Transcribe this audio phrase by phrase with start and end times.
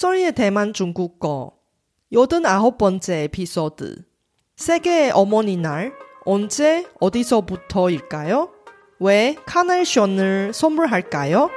[0.00, 1.58] 쏘리의 대만 중국어
[2.10, 4.02] 여든 아홉 번째 에피소드
[4.56, 5.92] 세계 어머니 날
[6.24, 8.50] 언제 어디서부터일까요?
[8.98, 11.50] 왜 카네이션을 선물할까요?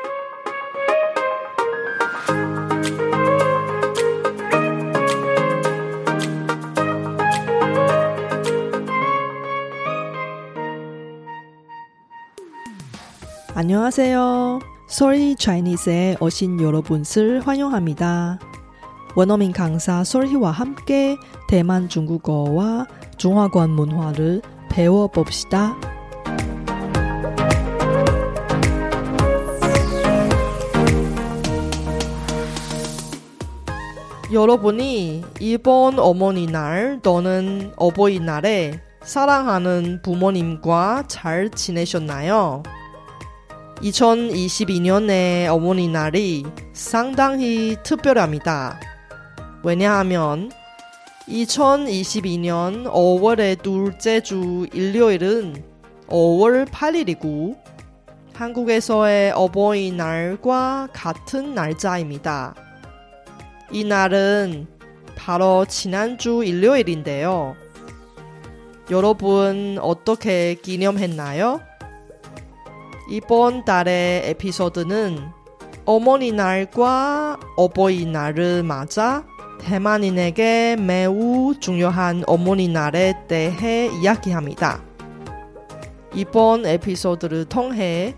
[13.56, 14.73] 안녕하세요.
[14.88, 18.40] 소리 차이니스에 오신 여러분을 환영합니다.
[19.16, 25.76] 원어민 강사 솔희와 함께 대만 중국어와 중화권 문화를 배워봅시다.
[34.32, 42.64] 여러분이 이번 어머니날 또는 어버이날에 사랑하는 부모님과 잘 지내셨나요?
[43.84, 48.80] 2022년의 어머니날이 상당히 특별합니다.
[49.62, 50.52] 왜냐하면
[51.28, 55.64] 2022년 5월의 둘째 주 일요일은
[56.08, 57.58] 5월 8일이고
[58.34, 62.56] 한국에서의 어버이날과 같은 날짜입니다.
[63.72, 64.68] 이 날은
[65.16, 67.56] 바로 지난주 일요일인데요.
[68.92, 71.62] 여러분 어떻게 기념했나요?
[73.14, 75.20] 이번 달의 에피소드는
[75.86, 79.24] 어머니날과 어버이날을 맞아
[79.60, 84.82] 대만인에게 매우 중요한 어머니날에 대해 이야기합니다.
[86.16, 88.16] 이번 에피소드를 통해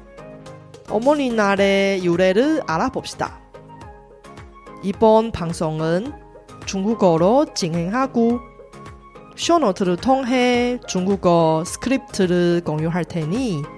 [0.89, 3.41] 어머니날의 유래를 알아봅시다.
[4.81, 6.13] 이번 방송은
[6.65, 8.39] 중국어로 진행하고
[9.35, 13.74] 쇼노트를 통해 중국어 스크립트를 공유할 테니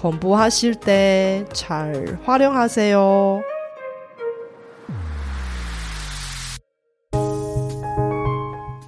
[0.00, 3.42] 공부하실 때 잘 활용하세요.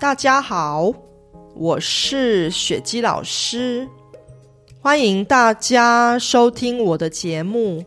[0.00, 0.92] 大家好，
[1.54, 3.88] 我是雪姬老师，
[4.80, 7.84] 欢迎大家收听我的节目。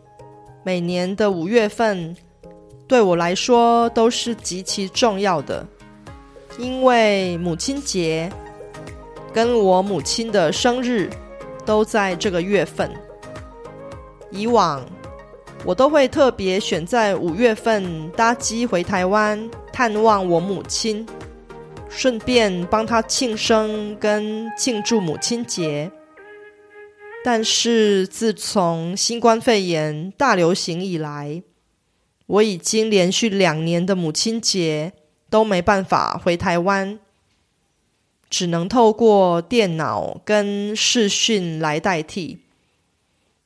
[0.63, 2.16] 每年的五月份
[2.88, 5.66] 对我来说都是极其重要的，
[6.59, 8.31] 因为母亲节
[9.33, 11.09] 跟我母亲的生日
[11.66, 12.91] 都在这个月份。
[14.36, 14.84] 以往
[15.64, 21.06] 我都会特别选在五月份搭机回台湾探望我母亲。
[21.88, 25.91] 顺便帮他庆生跟庆祝母亲节。
[27.24, 31.42] 但是自从新冠肺炎大流行以来，
[32.26, 34.92] 我已经连续两年的母亲节
[35.30, 36.98] 都没办法回台湾，
[38.28, 42.41] 只能透过电脑跟视讯来代替。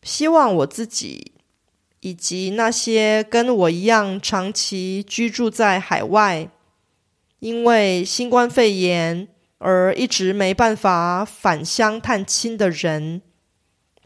[0.02, 1.32] 希望我自己
[2.00, 6.50] 以及那些跟我一样长期居住在海外。
[7.40, 13.22] 因为新冠肺炎而一直没办法返乡探亲的人，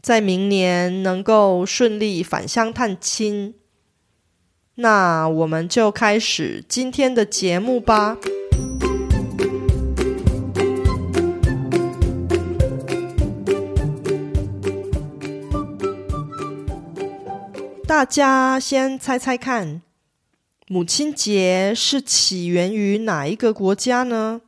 [0.01, 3.55] 在明年能够顺利返乡探亲。
[4.75, 8.17] 那我们就开始今天的节目吧。
[17.87, 19.83] 大家先猜猜看。
[20.67, 24.41] 母亲节是起源于哪一个国家呢？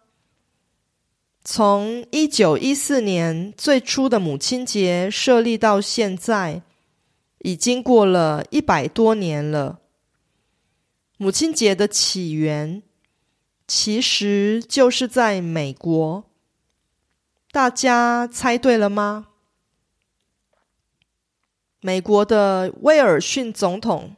[1.43, 6.63] 从一九一四年最初的母亲节设立到现在，
[7.39, 9.81] 已经过了一百多年了。
[11.17, 12.81] 母亲节的起源
[13.67, 16.23] 其实就是在美国。
[17.51, 19.27] 大家猜对了吗？
[21.87, 24.17] 美国的威尔逊总统。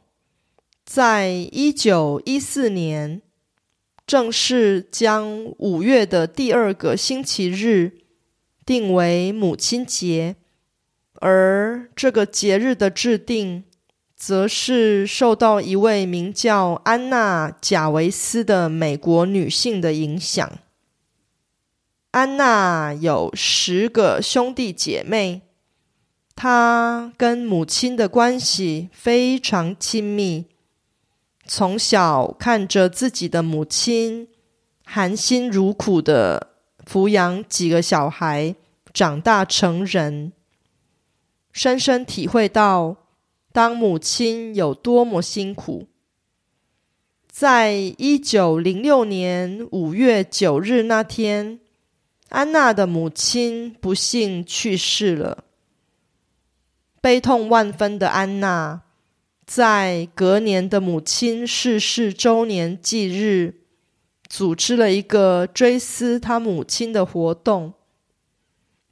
[0.84, 3.22] 在一九一四年，
[4.04, 7.98] 正式将五月的第二个星期日
[8.66, 10.34] 定为母亲节，
[11.20, 13.62] 而这个节日的制定，
[14.16, 20.58] 则是受到一位名叫安娜·贾维斯的美国女性的影响。
[22.10, 25.42] 安娜有十个兄弟姐妹，
[26.42, 30.46] 他跟母亲的关系非常亲密。
[31.44, 34.26] 从小看着自己的母亲
[34.86, 36.54] 含辛茹苦的
[36.90, 38.54] 抚养几个小孩
[38.94, 40.32] 长大成人，
[41.52, 42.96] 深深体会到
[43.52, 45.88] 当母亲有多么辛苦。
[47.30, 51.60] 在一九零六年五月九日那天，
[52.30, 55.44] 安娜的母亲不幸去世了。
[57.00, 58.82] 悲痛万分的安娜。
[59.46, 63.62] 在隔年的母亲逝世周年忌日，
[64.28, 67.74] 组织了一个追思她母亲的活动，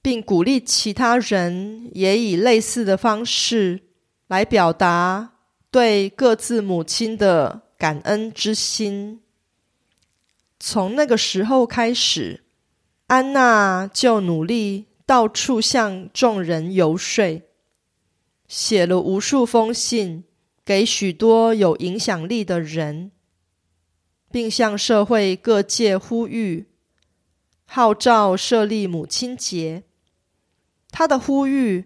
[0.03, 3.83] 并鼓励其他人也以类似的方式
[4.27, 5.35] 来表达
[5.71, 9.21] 对各自母亲的感恩之心。
[10.59, 12.43] 从那个时候开始，
[13.07, 17.48] 安娜就努力到处向众人游说，
[18.49, 20.25] 写了无数封信
[20.65, 23.13] 给许多有影响力的人，
[24.33, 26.67] 并向社会各界呼吁，
[27.67, 29.85] 号召设立母亲节。
[30.91, 31.85] 他的呼吁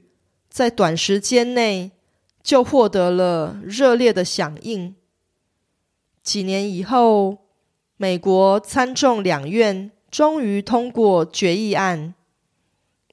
[0.48, 1.90] 在短时间内
[2.42, 4.94] 就获得了热烈的响应。
[6.22, 7.42] 几年以后。
[7.98, 12.14] 美国参众两院终于通过决议案，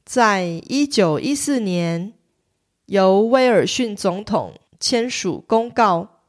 [0.03, 2.13] 在一九一四年
[2.89, 6.21] 由威尔逊总统签署公告，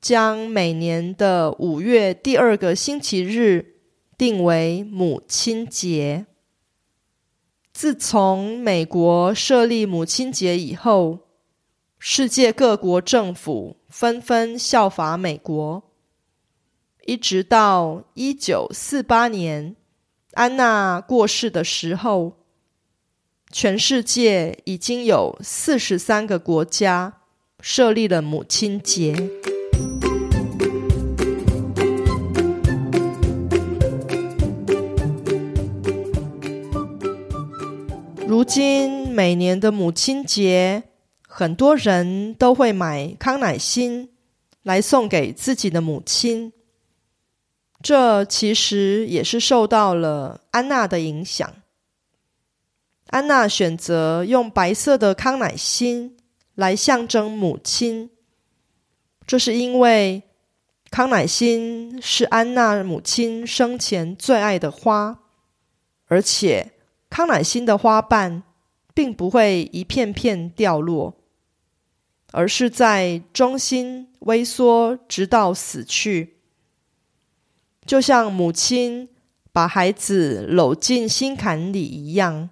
[0.00, 3.74] 将每年的五月第二个星期日
[4.16, 6.24] 定为母亲节。
[7.74, 11.18] 自从美国设立母亲节以后，
[11.98, 15.82] 世界各国政府纷纷效法美国。
[17.04, 19.76] 一直到一九四八年，
[20.32, 22.38] 安娜过世的时候，
[23.52, 27.14] 全世界已经有四十三个国家
[27.60, 29.12] 设立了母亲节。
[38.26, 40.84] 如今每年的母亲节，
[41.26, 44.10] 很多人都会买康乃馨
[44.62, 46.52] 来送给自己的母亲。
[47.82, 51.52] 这其实也是受到了安娜的影响。
[53.10, 56.16] 安娜选择用白色的康乃馨
[56.54, 58.08] 来象征母亲，
[59.26, 60.22] 这是因为
[60.90, 65.18] 康乃馨是安娜母亲生前最爱的花，
[66.06, 66.70] 而且
[67.08, 68.44] 康乃馨的花瓣
[68.94, 71.16] 并不会一片片掉落，
[72.30, 76.36] 而是在中心微缩，直到死去。
[77.84, 79.08] 就像母亲
[79.50, 82.50] 把孩子搂进心坎里一样，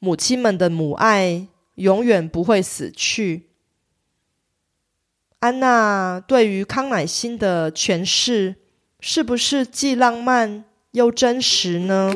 [0.00, 3.48] 母亲们的母爱永远不会死去。
[5.40, 8.56] 安娜对于康乃馨的诠释，
[9.00, 12.14] 是不是既浪漫又真实呢？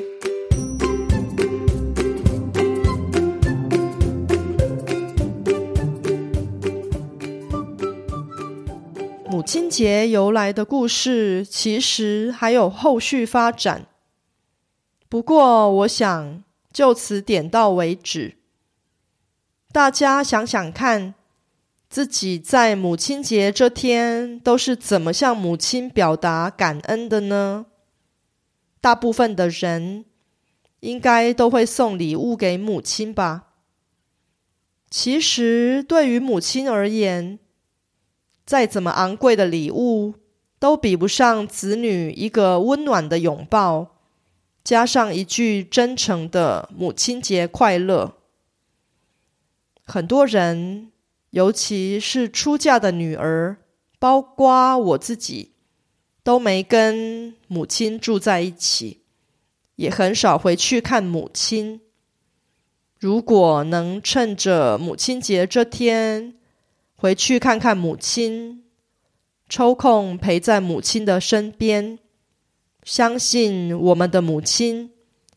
[9.29, 13.87] 母亲节由来的故事，其实还有后续发展。
[15.09, 18.37] 不过，我想就此点到为止。
[19.71, 21.15] 大家想想看，
[21.89, 27.67] 自己在母亲节这天都是怎么向母亲表达感恩的呢？
[28.81, 30.05] 大部分的人
[30.81, 33.51] 应该都会送礼物给母亲吧。
[34.91, 37.39] 其实，对于母亲而言，
[38.45, 40.15] 再怎么昂贵的礼物，
[40.59, 44.02] 都比不上子女一个温暖的拥抱，
[44.65, 48.15] 加上一句真诚的“母亲节快乐”。
[49.85, 50.93] 很多人，
[51.31, 53.57] 尤其是出嫁的女儿，
[53.99, 55.53] 包括我自己，
[56.23, 59.01] 都没跟母亲住在一起，
[59.77, 61.81] 也很少回去看母亲。
[63.01, 66.35] 如果能趁着母亲节这天，
[66.95, 68.63] 回去看看母亲，
[69.49, 71.99] 抽空陪在母亲的身边，
[72.84, 74.92] 相信我们的母亲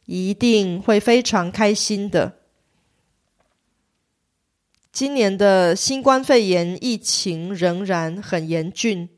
[0.06, 2.37] 一定会非常开心的。
[4.92, 9.08] 今年的新冠肺炎疫情仍然很严峻，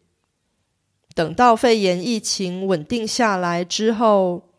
[1.15, 4.51] 等到肺炎疫情稳定下来之后，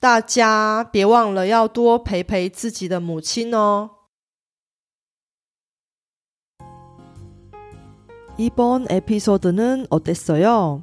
[0.00, 3.90] 大家别忘了要多陪陪自己的母亲哦。
[8.38, 10.82] 이번 에피소드는 어땠어요?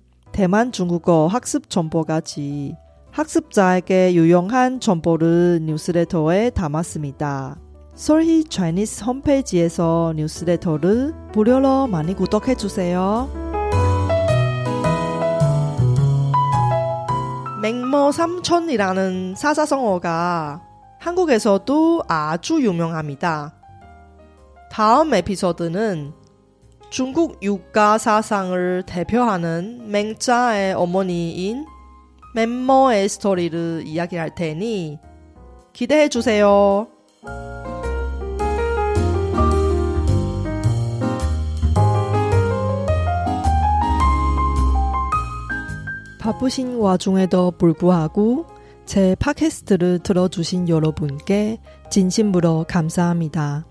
[0.31, 2.75] 대만 중국어 학습 정보까지
[3.11, 7.57] 학습자에게 유용한 정보를 뉴스레터에 담았습니다.
[7.93, 13.29] Sorry Chinese 홈페이지에서 뉴스레터를 무료로 많이 구독해 주세요.
[17.61, 20.61] 맹모 삼촌이라는 사자성어가
[20.99, 23.53] 한국에서도 아주 유명합니다.
[24.71, 26.13] 다음 에피소드는
[26.91, 31.65] 중국 육가 사상을 대표하는 맹자의 어머니인
[32.35, 34.99] 맹모의 스토리를 이야기할 테니
[35.71, 36.87] 기대해 주세요.
[46.19, 48.47] 바쁘신 와중에도 불구하고
[48.85, 53.70] 제 팟캐스트를 들어주신 여러분께 진심으로 감사합니다.